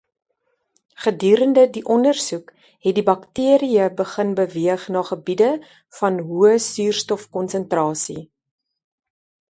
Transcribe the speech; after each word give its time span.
Gedurende 1.03 1.65
die 1.73 1.83
ondersoek 1.95 2.49
het 2.87 2.97
die 2.99 3.03
bakterieë 3.11 3.91
begin 4.01 4.33
beweeg 4.41 4.89
na 4.97 5.05
gebiede 5.13 5.51
van 6.01 6.19
hoë 6.31 6.53
suurstofkonsentrasie. 6.71 8.21